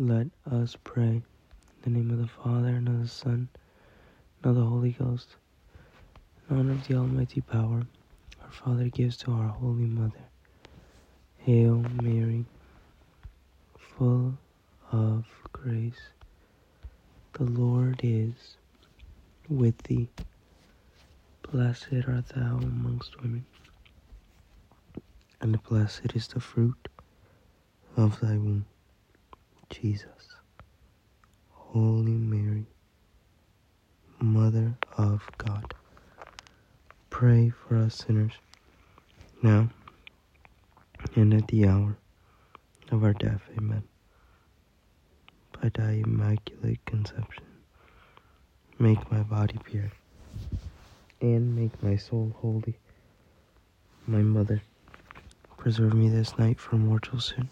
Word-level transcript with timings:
Let 0.00 0.28
us 0.50 0.78
pray. 0.82 1.20
In 1.84 1.84
the 1.84 1.90
name 1.90 2.10
of 2.10 2.16
the 2.16 2.26
Father, 2.26 2.68
and 2.68 2.88
of 2.88 3.02
the 3.02 3.06
Son, 3.06 3.48
and 4.42 4.50
of 4.50 4.56
the 4.56 4.64
Holy 4.64 4.92
Ghost. 4.92 5.36
In 6.48 6.56
honor 6.56 6.72
of 6.72 6.88
the 6.88 6.94
Almighty 6.94 7.42
Power, 7.42 7.82
our 8.42 8.50
Father 8.50 8.88
gives 8.88 9.18
to 9.18 9.32
our 9.32 9.48
Holy 9.48 9.84
Mother. 9.84 10.24
Hail 11.36 11.84
Mary, 12.02 12.46
full 13.76 14.38
of 14.90 15.26
grace. 15.52 16.00
The 17.34 17.44
Lord 17.44 18.00
is 18.02 18.56
with 19.50 19.76
thee. 19.82 20.08
Blessed 21.52 22.08
art 22.08 22.26
thou 22.28 22.56
amongst 22.56 23.20
women, 23.20 23.44
and 25.42 25.62
blessed 25.64 26.14
is 26.14 26.28
the 26.28 26.40
fruit 26.40 26.88
of 27.98 28.18
thy 28.20 28.38
womb. 28.38 28.64
Jesus. 29.70 30.34
Holy 31.52 32.12
Mary, 32.12 32.66
Mother 34.20 34.76
of 34.98 35.22
God, 35.38 35.74
pray 37.08 37.50
for 37.50 37.76
us 37.76 37.94
sinners, 38.04 38.32
now 39.42 39.70
and 41.14 41.32
at 41.32 41.46
the 41.48 41.66
hour 41.66 41.96
of 42.90 43.04
our 43.04 43.12
death. 43.12 43.42
Amen. 43.56 43.84
By 45.60 45.70
thy 45.72 46.02
immaculate 46.04 46.84
conception, 46.84 47.44
make 48.78 49.10
my 49.10 49.22
body 49.22 49.58
pure, 49.64 49.92
and 51.20 51.54
make 51.54 51.80
my 51.82 51.96
soul 51.96 52.34
holy. 52.38 52.76
My 54.06 54.22
mother, 54.22 54.62
preserve 55.56 55.94
me 55.94 56.08
this 56.08 56.36
night 56.38 56.58
from 56.58 56.86
mortal 56.86 57.20
sin 57.20 57.48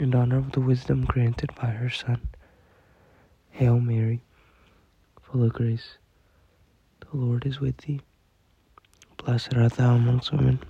in 0.00 0.14
honor 0.14 0.38
of 0.38 0.52
the 0.52 0.60
wisdom 0.60 1.04
granted 1.04 1.50
by 1.60 1.68
her 1.68 1.90
Son. 1.90 2.28
Hail 3.50 3.78
Mary, 3.80 4.22
full 5.20 5.42
of 5.44 5.52
grace, 5.52 5.98
the 7.00 7.16
Lord 7.16 7.44
is 7.44 7.60
with 7.60 7.76
thee. 7.78 8.00
Blessed 9.18 9.54
art 9.54 9.74
thou 9.74 9.94
amongst 9.96 10.32
women, 10.32 10.60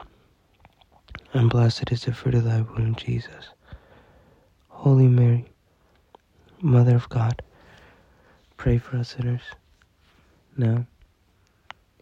and 1.33 1.49
blessed 1.49 1.93
is 1.93 2.05
the 2.05 2.13
fruit 2.13 2.35
of 2.35 2.45
thy 2.45 2.63
womb, 2.63 2.97
Jesus. 2.97 3.51
Holy 4.69 5.07
Mary, 5.07 5.47
Mother 6.61 6.97
of 6.97 7.09
God, 7.09 7.43
pray 8.57 8.79
for 8.79 8.97
us 8.97 9.11
sinners, 9.11 9.43
now 10.57 10.87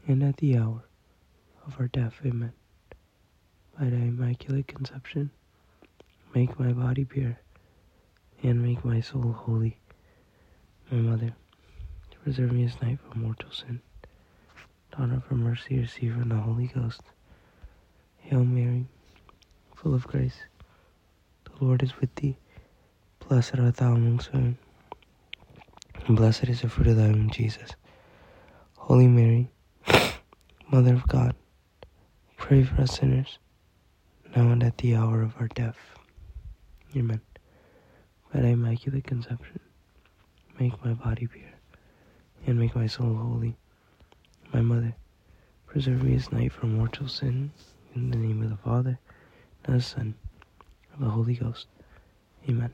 and 0.06 0.22
at 0.22 0.38
the 0.38 0.56
hour 0.56 0.82
of 1.66 1.78
our 1.78 1.88
death. 1.88 2.14
Amen. 2.24 2.52
By 3.78 3.90
thy 3.90 3.96
immaculate 3.96 4.66
conception, 4.66 5.30
Make 6.34 6.58
my 6.60 6.72
body 6.72 7.04
pure, 7.04 7.38
and 8.42 8.62
make 8.62 8.84
my 8.84 9.00
soul 9.00 9.32
holy. 9.32 9.78
My 10.90 10.98
mother, 10.98 11.34
preserve 12.22 12.52
me 12.52 12.64
this 12.64 12.80
night 12.82 12.98
from 13.00 13.22
mortal 13.22 13.50
sin. 13.50 13.80
Of 14.92 15.24
her 15.26 15.36
mercy, 15.36 15.78
receive 15.78 16.14
from 16.14 16.28
the 16.28 16.34
Holy 16.36 16.66
Ghost. 16.66 17.02
Hail 18.18 18.44
Mary, 18.44 18.86
full 19.76 19.94
of 19.94 20.08
grace, 20.08 20.40
the 21.44 21.64
Lord 21.64 21.84
is 21.84 22.00
with 22.00 22.12
thee. 22.16 22.36
Blessed 23.20 23.58
art 23.60 23.76
thou 23.76 23.92
amongst 23.92 24.32
women, 24.32 24.58
and 26.06 26.16
blessed 26.16 26.48
is 26.48 26.62
the 26.62 26.68
fruit 26.68 26.88
of 26.88 26.96
thy 26.96 27.06
womb, 27.08 27.30
Jesus. 27.30 27.76
Holy 28.76 29.06
Mary, 29.06 29.50
Mother 30.68 30.94
of 30.94 31.06
God, 31.06 31.36
pray 32.36 32.64
for 32.64 32.82
us 32.82 32.98
sinners, 32.98 33.38
now 34.34 34.50
and 34.50 34.64
at 34.64 34.78
the 34.78 34.96
hour 34.96 35.22
of 35.22 35.34
our 35.38 35.48
death. 35.48 35.97
Amen. 36.97 37.20
By 38.33 38.41
thy 38.41 38.48
immaculate 38.48 39.05
conception, 39.05 39.61
make 40.58 40.83
my 40.84 40.94
body 40.94 41.27
pure, 41.27 41.44
and 42.47 42.58
make 42.58 42.75
my 42.75 42.86
soul 42.86 43.14
holy. 43.14 43.56
My 44.55 44.62
mother, 44.62 44.94
preserve 45.66 46.03
me 46.03 46.14
this 46.14 46.33
night 46.33 46.53
from 46.53 46.77
mortal 46.77 47.09
sin, 47.09 47.53
in 47.94 48.10
the 48.10 48.16
name 48.16 48.43
of 48.43 48.50
the 48.50 48.56
Father, 48.56 48.98
and 49.65 49.75
of 49.75 49.82
the 49.82 49.87
Son, 49.87 50.15
and 50.93 50.94
of 50.94 51.00
the 51.00 51.10
Holy 51.10 51.34
Ghost. 51.34 51.66
Amen. 52.48 52.72